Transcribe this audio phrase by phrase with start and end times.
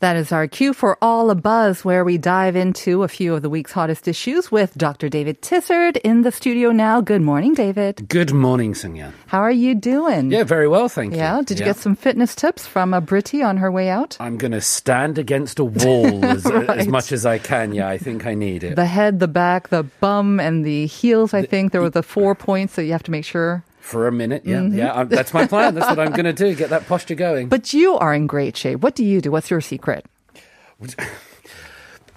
[0.00, 3.42] That is our cue for All a Buzz, where we dive into a few of
[3.42, 5.08] the week's hottest issues with Dr.
[5.08, 7.00] David Tizzard in the studio now.
[7.00, 8.08] Good morning, David.
[8.08, 9.12] Good morning, Sungyan.
[9.26, 10.30] How are you doing?
[10.30, 11.18] Yeah, very well, thank you.
[11.18, 11.42] Yeah.
[11.44, 14.16] Did you get some fitness tips from a Britty on her way out?
[14.20, 17.72] I'm going to stand against a wall as, as much as I can.
[17.72, 18.76] Yeah, I think I need it.
[18.76, 21.34] The head, the back, the bum, and the heels.
[21.34, 23.64] I think there were the four points that you have to make sure.
[23.88, 24.92] For a minute, yeah, yeah.
[24.92, 25.74] I'm, that's my plan.
[25.74, 26.54] That's what I'm going to do.
[26.54, 27.48] Get that posture going.
[27.48, 28.80] But you are in great shape.
[28.80, 29.30] What do you do?
[29.30, 30.04] What's your secret?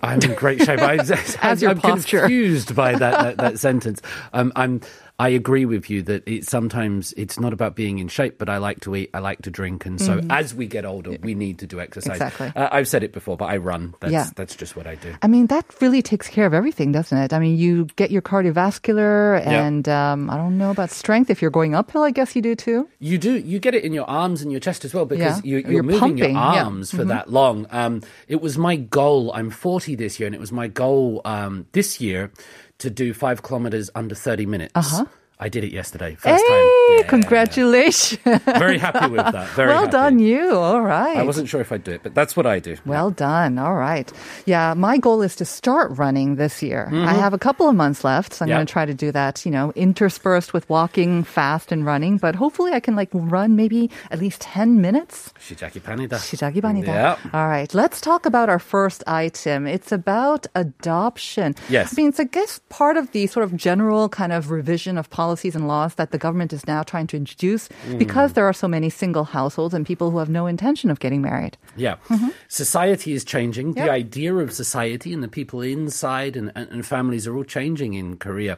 [0.04, 0.80] I'm in great shape.
[0.82, 0.96] I,
[1.42, 2.20] As your I'm posture.
[2.20, 4.02] confused by that, that, that sentence.
[4.34, 4.82] Um, I'm.
[5.22, 8.58] I agree with you that it sometimes it's not about being in shape, but I
[8.58, 11.60] like to eat, I like to drink, and so as we get older, we need
[11.60, 12.18] to do exercise.
[12.18, 12.44] Mm-hmm.
[12.44, 12.62] Exactly.
[12.62, 13.94] Uh, I've said it before, but I run.
[14.00, 14.26] That's, Yeah.
[14.36, 15.14] that's just what I do.
[15.22, 17.34] I mean, that really takes care of everything, doesn't it?
[17.34, 19.64] I mean, you get your cardiovascular Yeah.
[19.64, 21.30] and um, I don't know about strength.
[21.30, 22.90] If you're going uphill, I guess you do too.
[23.00, 23.38] You do.
[23.38, 25.60] You get it in your arms and your chest as well because Yeah.
[25.60, 26.36] you, you're moving pumping, your yeah.
[26.36, 26.66] Mm-hmm.
[26.66, 27.68] arms for that long.
[27.70, 29.32] Um, it was my goal.
[29.34, 32.32] I'm 40 this year, and it was my goal um, this year
[32.82, 34.74] to do five kilometers under 30 minutes.
[34.76, 35.06] Uh-huh.
[35.41, 36.15] I did it yesterday.
[36.15, 36.97] First hey, time.
[36.97, 37.09] Yeah.
[37.09, 38.19] congratulations.
[38.57, 39.49] Very happy with that.
[39.51, 39.93] Very well happy.
[39.93, 40.57] done, you.
[40.57, 41.19] All right.
[41.19, 42.79] I wasn't sure if I'd do it, but that's what I do.
[42.87, 43.59] Well done.
[43.59, 44.11] All right.
[44.47, 46.89] Yeah, my goal is to start running this year.
[46.91, 48.51] I have a couple of months left, so I'm Mm-hmm.
[48.51, 48.57] Yeah.
[48.57, 52.17] going to try to do that, you know, interspersed with walking fast and running.
[52.17, 55.35] But hopefully I can like run maybe at least 10 minutes.
[55.39, 56.17] 시작이 반이다.
[56.17, 56.87] 시작이 반이다.
[56.89, 57.17] Yeah.
[57.35, 59.67] All right, let's talk about our first item.
[59.67, 61.55] It's about adoption.
[61.69, 61.93] Yes.
[61.93, 65.11] I mean, it's, I guess, part of the sort of general kind of revision of
[65.32, 67.98] policies and laws that the government is now trying to introduce Mm.
[67.98, 71.22] because there are so many single households and people who have no intention of getting
[71.22, 71.56] married.
[71.78, 71.96] Yeah.
[72.50, 73.68] Society is changing.
[73.78, 73.86] Yep.
[73.86, 77.94] The idea of society and the people inside and, and, and families are all changing
[77.94, 78.58] in Korea.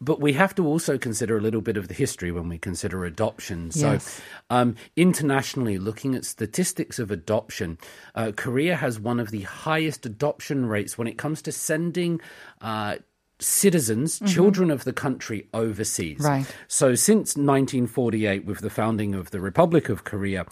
[0.00, 3.04] But we have to also consider a little bit of the history when we consider
[3.04, 3.70] adoption.
[3.70, 4.20] So, Yes.
[4.48, 7.76] um, internationally, looking at statistics of adoption,
[8.14, 12.20] uh, Korea has one of the highest adoption rates when it comes to sending.
[12.62, 12.96] Uh,
[13.38, 16.20] Citizens, children of the country overseas.
[16.20, 16.46] Right.
[16.68, 20.46] So since 1948, with the founding of the Republic of Korea,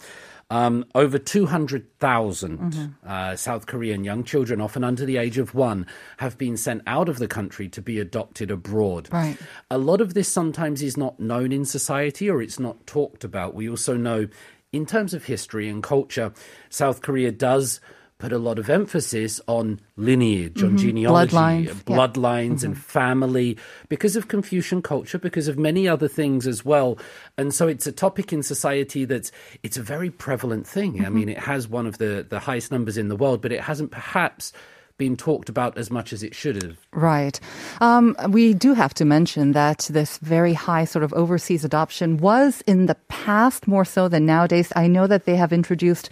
[0.49, 5.87] um, over 200,000 uh, South Korean young children, often under the age of one,
[6.17, 9.09] have been sent out of the country to be adopted abroad.
[9.11, 9.37] Right.
[9.71, 13.55] A lot of this sometimes is not known in society or it's not talked about.
[13.55, 14.27] We also know,
[14.71, 16.31] in terms of history and culture,
[16.69, 17.79] South Korea does
[18.17, 21.97] put a lot of emphasis on lineage, on genealogy, Bloodlines, uh, yeah.
[21.97, 23.57] bloodlines and family
[23.89, 26.97] because of Confucian culture, because of many other things as well.
[27.37, 29.31] And so it's a topic in society that's
[29.63, 31.05] it's a very prevalent thing.
[31.05, 33.61] I mean, it has one of the, the highest numbers in the world, but it
[33.61, 34.53] hasn't perhaps
[34.97, 36.77] been talked about as much as it should have.
[36.93, 37.39] Right.
[37.81, 42.61] Um, we do have to mention that this very high sort of overseas adoption was
[42.65, 44.71] in the past more so than nowadays.
[44.75, 46.09] I know that they have introduced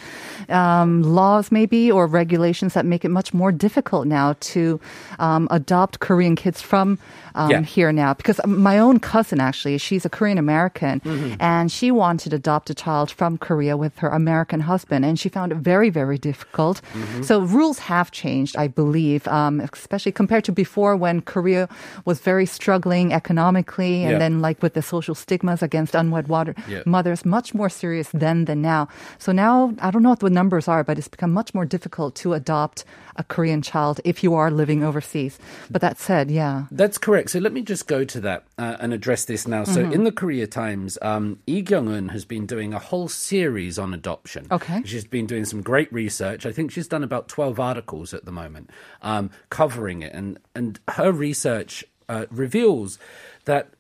[0.50, 4.80] um, laws maybe or regulations that make it much more difficult now to
[5.20, 7.00] um, adopt Korean kids from
[7.36, 7.62] um, Yeah.
[7.62, 8.14] here now.
[8.14, 11.36] Because my own cousin actually, she's a Korean American Mm-hmm.
[11.40, 15.30] and she wanted to adopt a child from Korea with her American husband and she
[15.30, 16.82] found it very, very difficult.
[16.94, 17.24] Mm-hmm.
[17.24, 21.68] So rules have changed, I believe, um, especially compared to before when Korea
[22.06, 24.20] was very struggling economically and Yeah.
[24.20, 26.84] then like with the social stigmas against unwed water, Yeah.
[26.86, 28.88] mothers, much more serious then than now.
[29.20, 32.16] So now, I don't know what the numbers are, but it's become much more difficult
[32.24, 32.86] to adopt
[33.16, 35.38] a Korean child if you are living overseas.
[35.70, 36.64] But that said, yeah.
[36.72, 37.30] That's correct.
[37.30, 39.64] So let me just go to that uh, and address this now.
[39.66, 39.94] So Mm-hmm.
[39.94, 44.48] in the Korea Times, um, Lee Kyung-eun has been doing a whole series on adoption.
[44.50, 44.82] Okay.
[44.86, 46.46] She's been doing some great research.
[46.46, 48.63] I think she's done about 12 articles at the moment
[49.02, 50.14] um, covering it.
[50.14, 53.00] And, and her research uh, reveals
[53.46, 53.74] that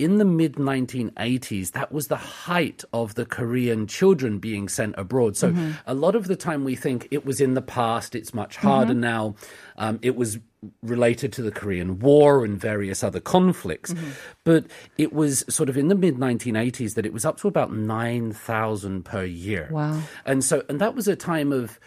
[0.00, 5.36] in the mid 1980s, that was the height of the Korean children being sent abroad.
[5.36, 5.54] So
[5.86, 8.94] a lot of the time we think it was in the past, it's much harder
[8.94, 9.34] now.
[9.76, 10.38] Um, it was
[10.82, 13.94] related to the Korean War and various other conflicts.
[14.42, 14.64] But
[14.96, 19.04] it was sort of in the mid 1980s that it was up to about 9,000
[19.04, 19.68] per year.
[19.70, 20.00] Wow.
[20.24, 21.78] And so, and that was a time of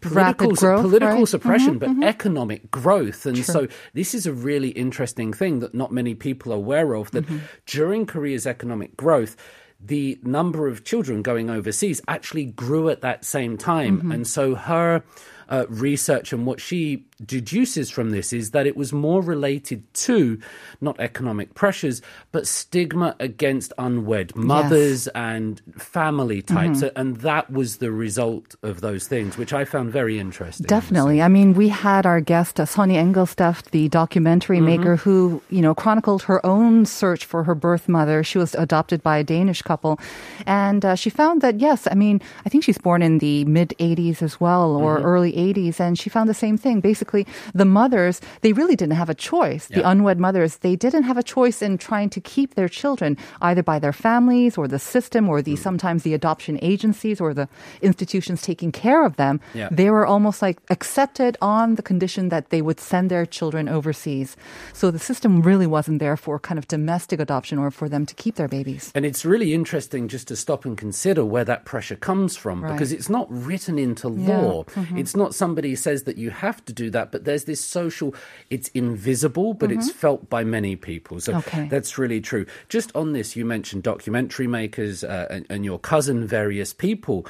[0.00, 1.16] political, growth, political right?
[1.16, 3.26] Mm-hmm, suppression, but economic growth.
[3.26, 7.10] And so this is a really interesting thing that not many people are aware of
[7.12, 7.38] that Mm-hmm.
[7.66, 9.36] during Korea's economic growth,
[9.80, 14.10] the number of children going overseas actually grew at that same time.
[14.12, 15.02] And so her
[15.48, 20.38] uh, research and what she deduces from this is that it was more related to
[20.80, 26.82] not economic pressures, but stigma against unwed mothers and family types.
[26.94, 30.66] And that was the result of those things, which I found very interesting.
[30.66, 31.22] Definitely.
[31.22, 36.22] I mean, we had our guest, uh, Sonny the documentary maker, who, you know, chronicled
[36.24, 38.22] her own search for her birth mother.
[38.22, 39.98] She was adopted by a Danish couple.
[40.46, 43.74] And uh, she found that, yes, I mean, I think she's born in the mid
[43.78, 45.80] 80s as well, or early 80s.
[45.80, 46.80] And she found the same thing.
[46.80, 47.05] Basically,
[47.54, 49.66] the mothers, they really didn't have a choice.
[49.68, 53.62] The unwed mothers, they didn't have a choice in trying to keep their children, either
[53.62, 55.58] by their families or the system or the Mm.
[55.58, 57.48] sometimes the adoption agencies or the
[57.82, 59.40] institutions taking care of them.
[59.54, 59.68] Yeah.
[59.70, 64.36] They were almost like accepted on the condition that they would send their children overseas.
[64.72, 68.14] So the system really wasn't there for kind of domestic adoption or for them to
[68.14, 68.92] keep their babies.
[68.94, 72.72] And it's really interesting just to stop and consider where that pressure comes from Right.
[72.72, 74.40] because it's not written into Yeah.
[74.40, 74.64] law.
[74.96, 78.14] It's not somebody says that you have to do that, but there's this social,
[78.50, 81.20] it's invisible, but it's felt by many people.
[81.20, 81.68] So Okay.
[81.68, 82.44] that's really true.
[82.68, 87.26] Just on this, you mentioned documentary makers uh, and, and your cousin, various people.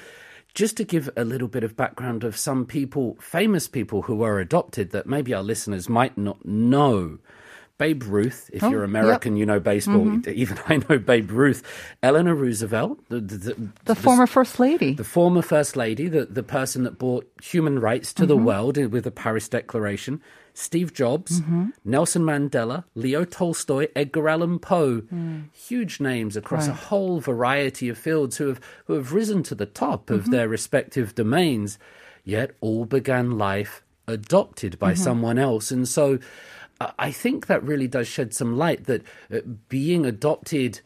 [0.54, 4.40] Just to give a little bit of background of some people, famous people who were
[4.40, 7.18] adopted that maybe our listeners might not know.
[7.78, 8.88] Babe Ruth, if Oh, you're yep.
[8.88, 10.20] American, you know baseball.
[10.28, 11.62] Even I know Babe Ruth.
[12.02, 14.94] Eleanor Roosevelt, the, the, the, The former first lady.
[14.94, 18.28] the former first lady, the, the person that brought human rights to Mm-hmm.
[18.28, 20.22] the world with the Paris Declaration,
[20.54, 21.66] Steve Jobs, Mm-hmm.
[21.84, 25.02] Nelson Mandela, Leo Tolstoy, Edgar Allan Poe,
[25.52, 26.76] huge names across a Mm.
[26.76, 30.14] Whole variety of fields who have who have risen to the top Mm-hmm.
[30.14, 31.78] of their respective domains,
[32.24, 35.02] yet all began life adopted by Mm-hmm.
[35.02, 36.18] someone else, and so.
[36.80, 39.02] I I think that really does shed some light that
[39.32, 39.38] uh,
[39.68, 40.80] being adopted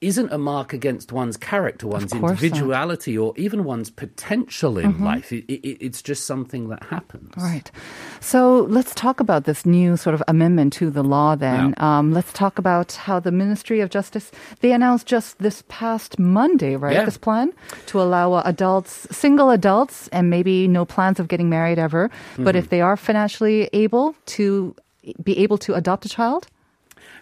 [0.00, 5.30] isn't a mark against one's character, one's individuality, or even one's potential in life.
[5.32, 7.32] It, it, it's just something that happens.
[7.36, 7.70] Right.
[8.18, 11.74] So let's talk about this new sort of amendment to the law then.
[11.76, 16.74] Um, let's talk about how the Ministry of Justice, they announced just this past Monday,
[16.74, 16.94] right?
[16.94, 17.04] Yeah.
[17.04, 17.52] This plan
[17.86, 22.10] to allow adults, single adults, and maybe no plans of getting married ever.
[22.36, 22.58] But Mm-hmm.
[22.58, 24.74] if they are financially able to
[25.22, 26.46] be able to adopt a child,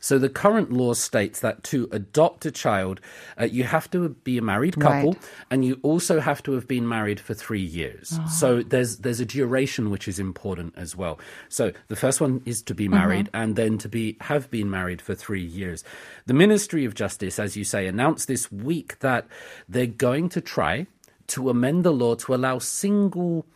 [0.00, 3.00] So the current law states that to adopt a child,
[3.40, 5.30] uh, you have to be a married couple, Right.
[5.50, 8.12] and you also have to have been married for three years.
[8.14, 8.26] Ah.
[8.26, 11.18] So there's there's a duration which is important as well.
[11.48, 15.00] So the first one is to be married, and then to be have been married
[15.02, 15.82] for three years.
[16.26, 19.26] The Ministry of Justice, as you say, announced this week that
[19.68, 20.86] they're going to try
[21.28, 23.46] to amend the law to allow single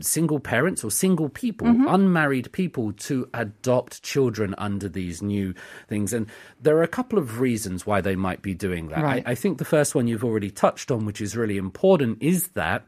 [0.00, 1.86] single parents or single people, mm-hmm.
[1.88, 5.54] unmarried people, to adopt children under these new
[5.88, 6.12] things.
[6.12, 6.26] And
[6.60, 9.02] there are a couple of reasons why they might be doing that.
[9.02, 9.22] Right.
[9.26, 12.48] I, I think the first one you've already touched on, which is really important, is
[12.48, 12.84] that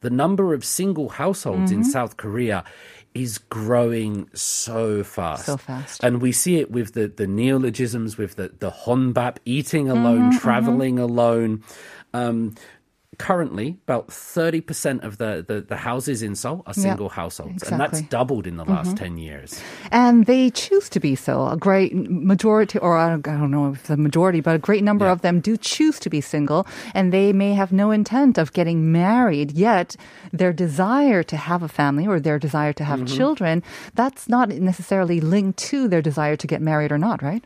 [0.00, 1.90] the number of single households in mm-hmm.
[1.90, 2.64] South Korea
[3.14, 5.46] is growing so fast.
[5.46, 6.04] So fast.
[6.04, 10.38] And we see it with the, the neologisms, with the, the honbap, eating alone, mm-hmm,
[10.38, 11.64] traveling alone.
[12.14, 12.54] Um,
[13.18, 17.62] currently, about 30% of the, the, the houses in Seoul are single households.
[17.64, 17.98] And that's.
[17.98, 18.08] Mm-hmm.
[18.08, 19.60] doubled in the last 10 years.
[19.90, 21.48] and they choose to be so.
[21.48, 25.12] A great majority, or I don't, know if the majority, but a great number Yeah.
[25.12, 28.92] of them do choose to be single, and they may have no intent of getting
[28.92, 29.52] married.
[29.52, 29.96] Yet,
[30.32, 33.62] their desire to have a family or their desire to have children,
[33.94, 37.44] that's not necessarily linked to their desire to get married or not, right?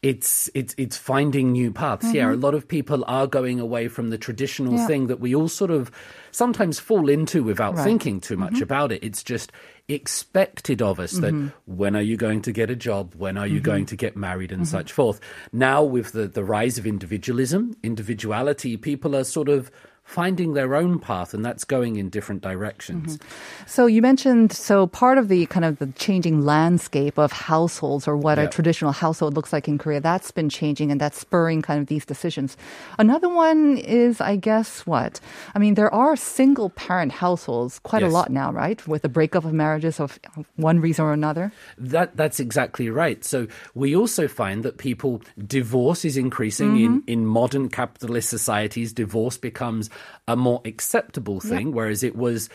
[0.00, 2.12] It's it's it's finding new paths.
[2.14, 4.80] Yeah, a lot of people are going away from the traditional Mm-hmm.
[4.82, 4.86] Yeah.
[4.86, 5.90] thing that we all sort of
[6.30, 7.84] sometimes fall into without Right.
[7.84, 9.02] thinking too much about it.
[9.02, 9.50] It's just
[9.88, 11.48] expected of us that Mm-hmm.
[11.76, 13.14] when are you going to get a job?
[13.16, 15.18] When are you going to get married and such forth.
[15.52, 19.70] Now with the the rise of individualism, individuality, people are sort of
[20.08, 23.18] finding their own path and that's going in different directions.
[23.18, 23.66] Mm-hmm.
[23.66, 28.16] So you mentioned so part of the kind of the changing landscape of households or
[28.16, 31.78] what a traditional household looks like in Korea that's been changing and that's spurring kind
[31.78, 32.56] of these decisions.
[32.98, 35.20] Another one is I guess what?
[35.54, 38.80] I mean there are single parent households quite a lot now, right?
[38.88, 40.18] With the breakup of marriages of
[40.56, 41.52] one reason or another.
[41.76, 43.22] That that's exactly right.
[43.26, 47.10] So we also find that people divorce is increasing in mm-hmm.
[47.10, 48.94] in modern capitalist societies.
[48.94, 49.90] Divorce becomes
[50.26, 52.48] a more acceptable thing, whereas it was.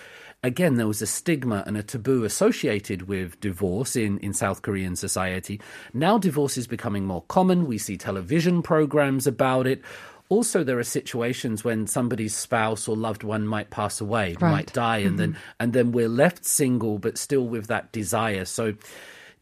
[0.46, 4.98] Again, there was a stigma and a taboo associated with divorce in, in South Korean
[4.98, 5.62] society.
[5.94, 7.66] Now, divorce is becoming more common.
[7.66, 9.82] We see television programs about it.
[10.28, 14.52] Also, there are situations when somebody's spouse or loved one might pass away, Right.
[14.52, 15.18] might die, and mm-hmm.
[15.18, 18.44] then and then we're left single, but still with that desire.
[18.44, 18.74] So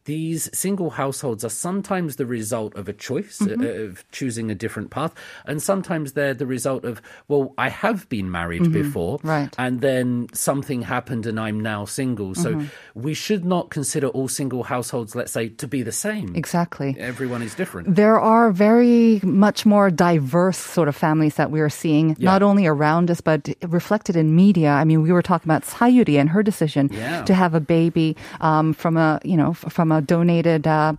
[0.06, 3.62] these single households are sometimes the result of a choice Mm-hmm.
[3.62, 5.14] uh, of choosing a different path,
[5.46, 9.28] and sometimes they're the result of well, I have been married before, Mm-hmm.
[9.28, 9.56] Right.
[9.58, 12.36] and then something happened, and I'm now single.
[12.36, 13.02] So Mm-hmm.
[13.06, 16.36] we should not consider all single households, let's say, to be the same.
[16.36, 16.96] Exactly.
[17.00, 17.96] Everyone is different.
[17.96, 22.32] There are very much more diverse sort of families that we are seeing, Yeah.
[22.32, 24.70] not only around us, but reflected in media.
[24.72, 27.24] I mean, we were talking about Sayuri and her decision Yeah.
[27.26, 30.94] to have a baby um, from a, you know, f- from a donated, uh,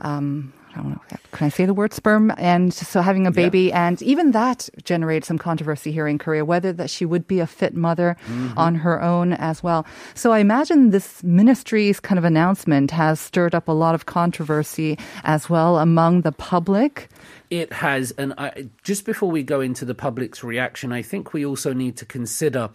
[0.00, 1.00] um, I don't know,
[1.32, 2.32] can I say the word sperm?
[2.38, 6.72] And so having a baby, and even that generated some controversy here in Korea, whether
[6.72, 8.58] that she would be a fit mother Mm-hmm.
[8.58, 9.84] on her own as well.
[10.14, 14.98] So I imagine this ministry's kind of announcement has stirred up a lot of controversy
[15.24, 17.08] as well among the public.
[17.50, 21.44] It has, and I, just before we go into the public's reaction, I think we
[21.44, 22.70] also need to consider.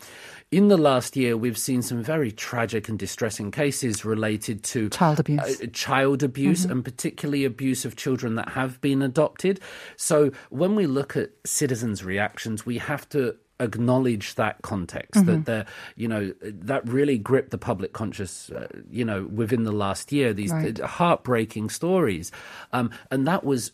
[0.49, 5.19] In the last year, we've seen some very tragic and distressing cases related to Child
[5.19, 5.61] abuse.
[5.61, 9.59] uh, child abuse, and particularly abuse of children that have been adopted.
[9.97, 15.65] So, when we look at citizens' reactions, we have to acknowledge that context that the
[15.95, 20.31] you know that really gripped the public conscious uh, you know within the last year
[20.31, 20.77] these Right.
[20.79, 22.31] heartbreaking stories
[22.71, 23.71] um, and that was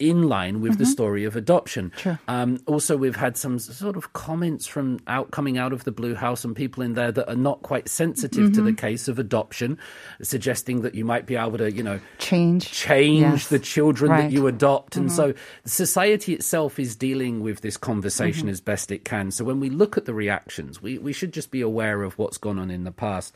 [0.00, 1.92] in line with the story of adoption.
[1.96, 2.18] Sure.
[2.26, 6.14] Um, also, we've had some sort of comments from out coming out of the Blue
[6.16, 9.78] House and people in there that are not quite sensitive to the case of adoption,
[10.20, 12.70] suggesting that you might be able to, you know, Change.
[12.72, 13.48] change Yes.
[13.48, 14.22] the children Right.
[14.22, 14.96] that you adopt.
[14.96, 15.32] And so
[15.64, 19.30] society itself is dealing with this conversation as best it can.
[19.30, 22.38] So when we look at the reactions, we, we should just be aware of what's
[22.38, 23.32] gone on in the past.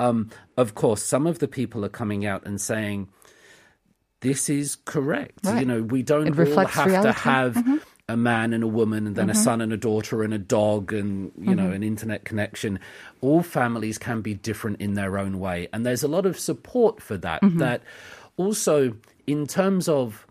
[0.00, 3.08] Um, of course, some of the people are coming out and saying,
[4.20, 5.40] this is correct.
[5.44, 5.60] Right.
[5.60, 6.86] You know, we don't all have reality.
[6.86, 7.02] Mm-hmm.
[7.02, 10.32] to have a man and a woman and then a son and a daughter and
[10.32, 11.72] a dog and you know Mm-hmm.
[11.74, 12.80] an internet connection
[13.20, 17.02] all families can be different in their own way and there's a lot of support
[17.02, 17.58] for that Mm-hmm.
[17.58, 17.82] that
[18.38, 18.94] also
[19.26, 20.26] in terms of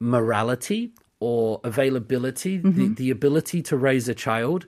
[0.00, 2.78] morality or availability Mm-hmm.
[2.78, 4.66] the, the ability to raise a child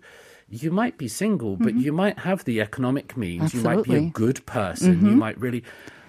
[0.51, 3.99] you might be single but you might have the economic means you might be a
[3.99, 4.09] Mm-hmm.
[4.09, 4.09] Absolutely.
[4.09, 4.25] Mm-hmm.
[4.25, 5.63] good person you might really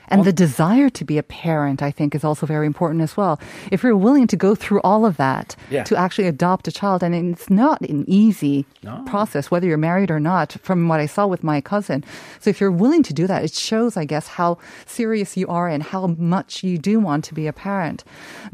[0.09, 3.39] And the desire to be a parent, I think, is also very important as well.
[3.71, 5.83] If you're willing to go through all of that Yeah.
[5.83, 9.03] to actually adopt a child, and it's not an easy No.
[9.05, 12.03] process, whether you're married or not, from what I saw with my cousin.
[12.39, 15.67] So if you're willing to do that, it shows, I guess, how serious you are
[15.67, 18.03] and how much you do want to be a parent.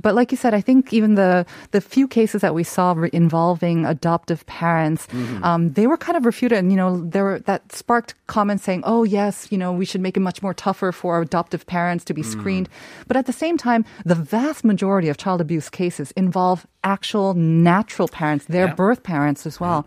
[0.01, 3.09] But like you said, I think even the, the few cases that we saw re-
[3.13, 5.07] involving adoptive parents,
[5.43, 6.57] um, they were kind of refuted.
[6.57, 10.01] And, you know, there were, that sparked comments saying, oh, yes, you know, we should
[10.01, 12.68] make it much more tougher for adoptive parents to be screened.
[13.08, 18.08] But at the same time, the vast majority of child abuse cases involve actual natural
[18.08, 18.74] parents, their Yeah.
[18.74, 19.84] birth parents as well.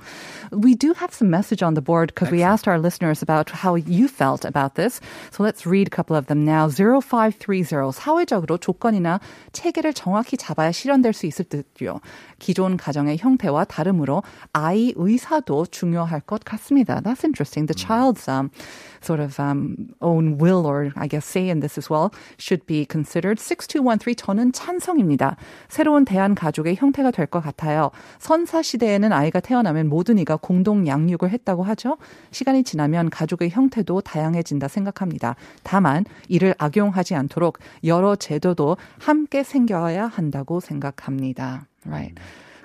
[0.52, 3.74] We do have some message on the board because we asked our listeners about how
[3.74, 5.02] you felt about this.
[5.32, 6.70] So let's read a couple of them now.
[6.70, 9.20] 0530 사회적으로 조건이나
[9.54, 12.00] 체계를 정확히 잡아야 실현될 수 있을 듯요.
[12.38, 14.22] 기존 가정의 형태와 다름으로
[14.54, 17.02] 아이 의사도 중요할 것 같습니다.
[17.02, 17.66] That's interesting.
[17.66, 18.52] The child's um,
[19.01, 22.87] sort of um, own will or I guess say in this as well should be
[22.91, 23.39] considered.
[23.39, 25.37] 6213 저는 찬성입니다.
[25.69, 27.91] 새로운 대한 가족의 형태가 될 것 같아요.
[28.19, 31.97] 선사 시대에는 아이가 태어나면 모든 이가 공동 양육을 했다고 하죠.
[32.31, 35.37] 시간이 지나면 가족의 형태도 다양해진다 생각합니다.
[35.63, 41.67] 다만 이를 악용하지 않도록 여러 제도도 함께 생겨야 한다고 생각합니다.
[41.87, 42.15] Right.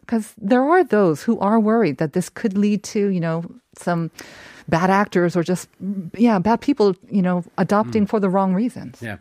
[0.06, 3.44] Because there are those who are worried that this could lead to, you know,
[3.78, 4.12] some
[4.68, 5.70] bad actors or just,
[6.18, 8.08] yeah, bad people, you know, adopting hmm.
[8.08, 9.02] for the wrong reasons.
[9.02, 9.18] Yeah.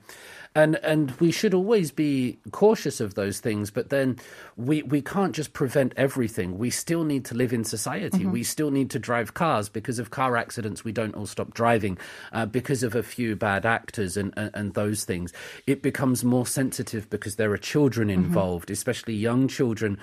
[0.55, 4.19] And and we should always be cautious of those things, but then
[4.59, 6.59] we, we can't just prevent everything.
[6.59, 8.19] We still need to live in society.
[8.19, 8.33] Mm-hmm.
[8.33, 10.85] We still need to drive cars because of car accidents.
[10.85, 11.97] We don't all stop driving
[12.35, 15.33] uh, because of a few bad actors and, and, and those things.
[15.67, 18.25] It becomes more sensitive because there are children mm-hmm.
[18.25, 19.97] involved, especially young children.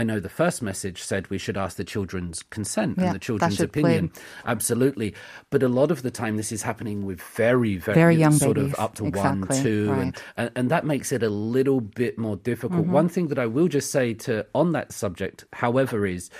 [0.00, 3.18] I know the first message said we should ask the children's consent Yeah, and the
[3.18, 4.12] children's should play- opinion.
[4.46, 5.14] Absolutely.
[5.50, 8.56] But a lot of the time, this is happening with very, very, Very young sort
[8.56, 8.72] babies.
[8.74, 10.22] of up to one, two, and, right.
[10.38, 12.82] and and that makes it a little bit more difficult.
[12.84, 12.92] Mm-hmm.
[13.00, 16.30] One thing that I will just say to on that subject, however, is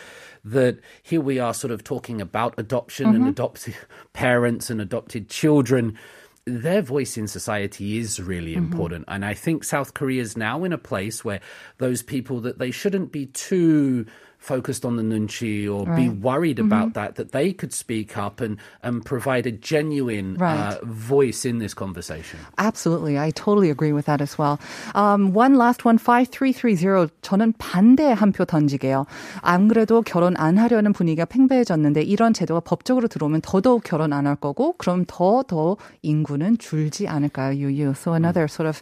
[0.43, 3.29] that here we are sort of talking about adoption and Mm-hmm.
[3.29, 3.75] adopted
[4.15, 5.99] parents and adopted children.
[6.47, 8.73] Their voice in society is really Mm-hmm.
[8.73, 9.05] important.
[9.09, 11.41] And I think South Korea is now in a place where
[11.79, 14.07] those people that they shouldn't be too
[14.40, 16.22] focused on the nunchi or be Right.
[16.22, 20.78] worried about that, that they could speak up and, and provide a genuine Right.
[20.78, 22.38] uh, voice in this conversation.
[22.60, 23.18] Absolutely.
[23.18, 24.60] I totally agree with that as well.
[24.94, 27.10] Um, one last one, 5330.
[27.24, 29.08] 저는 반대 한 표 던지게요.
[29.42, 34.36] 안 그래도 결혼 안 하려는 분위기가 팽배해졌는데 이런 제도가 법적으로 들어오면 더더욱 결혼 안 할
[34.36, 37.94] 거고 그럼 더 더 인구는 줄지 않을까요, 유유.
[37.96, 38.82] So another sort of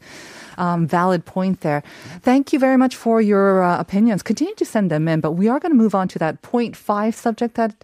[0.57, 1.83] um, valid point there.
[2.21, 4.23] Thank you very much for your uh, opinions.
[4.23, 6.76] Continue to send them in, but we are going to move on to that point
[6.76, 7.74] five subject that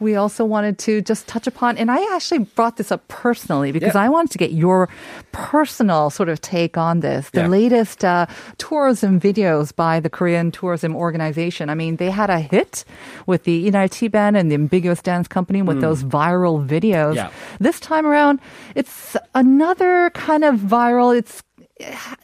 [0.00, 1.78] we also wanted to just touch upon.
[1.78, 4.02] And I actually brought this up personally because Yeah.
[4.02, 4.88] I wanted to get your
[5.30, 7.30] personal sort of take on this.
[7.30, 7.46] The Yeah.
[7.48, 8.26] latest uh,
[8.58, 11.70] tourism videos by the Korean Tourism Organization.
[11.70, 12.84] I mean, they had a hit
[13.26, 17.14] with the Inalchi band and the Ambiguous Dance Company with those viral videos.
[17.14, 17.30] Yeah.
[17.60, 18.40] This time around,
[18.74, 21.16] it's another kind of viral.
[21.16, 21.42] It's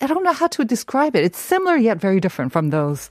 [0.01, 1.25] I don't know how to describe it.
[1.25, 3.11] It's similar yet very different from those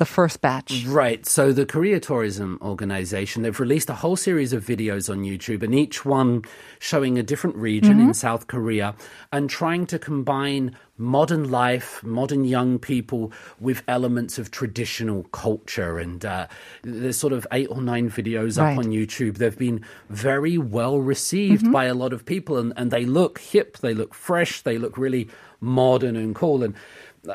[0.00, 0.86] the first batch.
[0.86, 1.26] Right.
[1.26, 5.74] So the Korea Tourism Organization, they've released a whole series of videos on YouTube and
[5.74, 6.42] each one
[6.78, 8.08] showing a different region Mm-hmm.
[8.08, 8.94] in South Korea
[9.30, 15.98] and trying to combine modern life, modern young people with elements of traditional culture.
[15.98, 16.46] And uh,
[16.82, 18.72] there's sort of eight or nine videos Right.
[18.72, 19.36] up on YouTube.
[19.36, 21.72] They've been very well received Mm-hmm.
[21.72, 24.96] by a lot of people and, and they look hip, they look fresh, they look
[24.96, 25.28] really
[25.60, 26.62] modern and cool.
[26.62, 26.74] And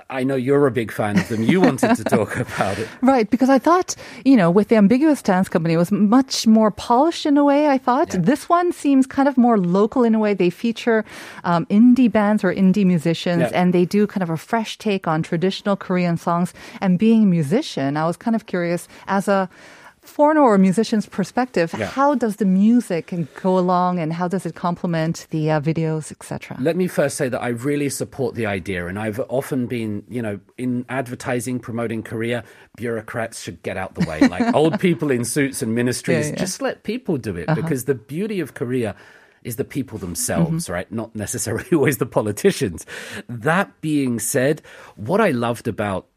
[0.09, 1.43] I know you're a big fan of them.
[1.43, 2.87] You wanted to talk about it.
[3.01, 6.71] Right, because I thought, you know, with the ambiguous dance company, it was much more
[6.71, 8.09] polished in a way, I thought.
[8.09, 10.33] This one seems kind of more local in a way.
[10.33, 11.05] They feature
[11.43, 13.51] um, indie bands or indie musicians, Yeah.
[13.53, 16.53] and they do kind of a fresh take on traditional Korean songs.
[16.81, 19.49] And being a musician, I was kind of curious as a
[20.07, 21.87] foreigner or musician's perspective, Yeah.
[21.87, 26.57] how does the music go along and how does it complement the uh, videos, etc.?
[26.59, 30.21] Let me first say that I really support the idea, and I've often been, you
[30.21, 32.43] know, in advertising, promoting Korea,
[32.77, 34.19] bureaucrats should get out the way.
[34.35, 36.39] Like old people in suits and ministries, Yeah, yeah.
[36.39, 38.95] just let people do it because the beauty of Korea
[39.43, 40.91] is the people themselves, right?
[40.91, 42.85] Not necessarily always the politicians.
[43.29, 44.61] That being said,
[44.95, 46.07] what I loved about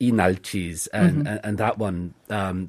[0.00, 2.68] Inalchis and, and, and that one, um,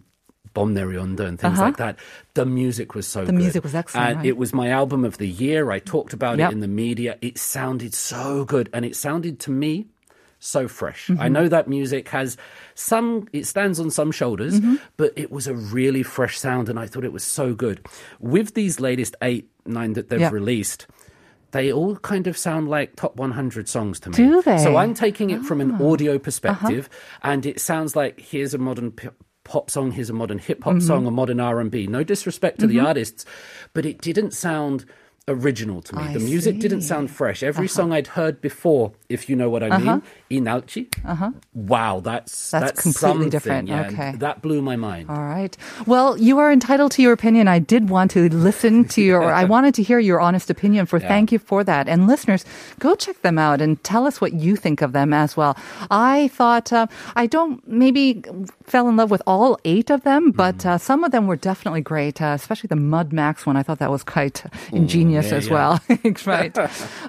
[0.57, 1.95] Bom Nerionda and things like that,
[2.33, 3.25] the music was so Uh-huh.
[3.27, 3.41] The good.
[3.45, 4.25] music was excellent, And right?
[4.25, 5.69] it was my album of the year.
[5.71, 6.49] I talked about Yep.
[6.49, 7.17] it in the media.
[7.21, 8.69] It sounded so good.
[8.73, 9.85] And it sounded to me
[10.39, 11.07] so fresh.
[11.07, 11.21] Mm-hmm.
[11.21, 12.37] I know that music has
[12.75, 14.75] some, it stands on some shoulders, Mm-hmm.
[14.97, 16.69] but it was a really fresh sound.
[16.69, 17.77] And I thought it was so good.
[18.19, 20.31] With these latest eight, nine that they've Yeah.
[20.31, 20.87] released,
[21.51, 24.15] they all kind of sound like top 100 songs to me.
[24.15, 24.51] Do they?
[24.51, 24.55] Ah.
[24.55, 24.63] Uh-huh.
[24.63, 26.89] So I'm taking it from an audio perspective,
[27.23, 29.09] and it sounds like here's a modern p-
[29.47, 30.87] pop song, here's a modern hip hop Mm-hmm.
[30.87, 31.87] song, a modern R&B.
[31.87, 33.25] No disrespect to the artists,
[33.73, 34.85] but it didn't sound
[35.27, 36.03] original to me.
[36.03, 36.79] I the music didn't.
[36.79, 36.87] Uh-huh.
[36.87, 37.43] sound fresh.
[37.43, 40.87] Every song I'd heard before, if you know what I mean, Inalchi.
[41.53, 42.65] Wow, that's Uh-huh.
[42.65, 43.67] That's completely something, different.
[43.67, 44.11] yeah, Okay.
[44.19, 45.09] that blew my mind.
[45.09, 45.55] All right.
[45.85, 47.47] Well, you are entitled to your opinion.
[47.47, 50.99] I did want to listen to your, I wanted to hear your honest opinion for
[50.99, 51.87] thank you for that.
[51.89, 52.45] And listeners,
[52.79, 55.57] go check them out and tell us what you think of them as well.
[55.91, 58.23] I thought, uh, I don't maybe
[58.63, 61.81] fell in love with all eight of them, but uh, some of them were definitely
[61.81, 63.57] great, uh, especially the Mud Max one.
[63.57, 65.52] I thought that was quite ingenious yeah, as yeah.
[65.52, 65.80] well.
[66.26, 66.56] right.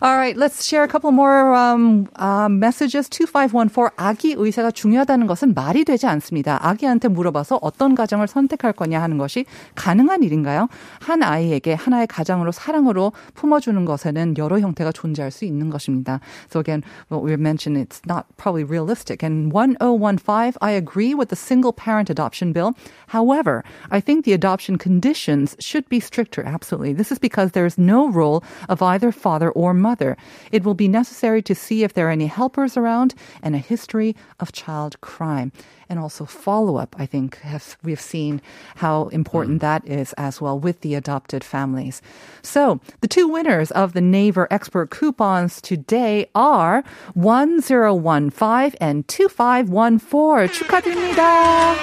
[0.01, 0.35] All right.
[0.35, 3.09] Let's share a couple more um, uh, messages.
[3.09, 6.59] 2514 아기 의사가 중요하다는 것은 말이 되지 않습니다.
[6.61, 9.45] 아기한테 물어봐서 어떤 가정을 선택할 거냐 하는 것이
[9.75, 10.67] 가능한 일인가요?
[10.99, 16.19] 한 아이에게 하나의 가정으로 사랑으로 품어주는 것에는 여러 형태가 존재할 수 있는 것입니다.
[16.49, 19.23] So again, what we mentioned, it's not probably realistic.
[19.23, 22.73] And 1015, I agree with the single parent adoption bill.
[23.07, 26.43] However, I think the adoption conditions should be stricter.
[26.45, 26.93] Absolutely.
[26.93, 30.17] This is because there is no role of either father or mother.
[30.51, 34.15] It will be necessary to see if there are any helpers around and a history
[34.39, 35.51] of child crime.
[35.89, 38.41] And also follow up, I think have, we've seen
[38.77, 42.01] how important that is as well with the adopted families.
[42.41, 50.47] So the two winners of the Naver Expert coupons today are 1015 and 2514.
[50.53, 51.75] 축하드립니다.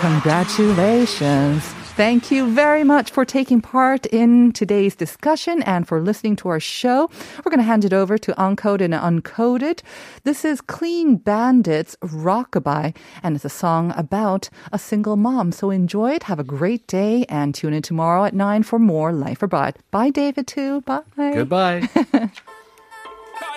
[0.00, 1.81] Congratulations.
[1.95, 6.59] Thank you very much for taking part in today's discussion and for listening to our
[6.59, 7.07] show.
[7.37, 9.83] We're going to hand it over to Uncoded and Uncoded.
[10.23, 15.51] This is Clean Bandits Rockabye, and it's a song about a single mom.
[15.51, 19.13] So enjoy it, have a great day, and tune in tomorrow at 9 for more
[19.13, 19.75] Life Abroad.
[19.91, 20.81] Bye, David, too.
[20.81, 21.03] Bye.
[21.15, 21.81] Goodbye.
[21.93, 22.01] Call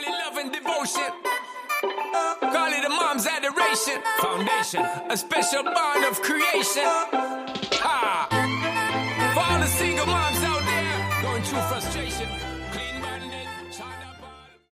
[0.02, 1.10] it love and devotion.
[1.82, 4.02] Uh, call it a mom's adoration.
[4.20, 7.65] Foundation, a special bond of creation.
[7.80, 8.28] Ha!
[9.34, 12.15] For all the single moms out there going through frustration.